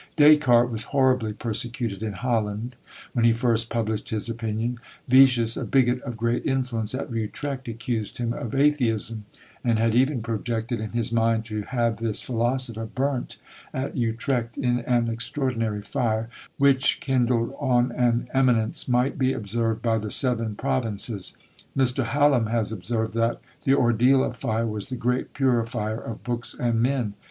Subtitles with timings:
[0.15, 2.75] Descartes was horribly persecuted in Holland,
[3.13, 4.79] when he first published his opinions.
[5.07, 9.25] Voetius, a bigot of great influence at Utrecht, accused him of atheism,
[9.63, 13.37] and had even projected in his mind to have this philosopher burnt
[13.75, 19.99] at Utrecht in an extraordinary fire, which, kindled on an eminence, might be observed by
[19.99, 21.37] the seven provinces.
[21.77, 22.05] Mr.
[22.05, 26.81] Hallam has observed, that "the ordeal of fire was the great purifier of books and
[26.81, 27.13] men."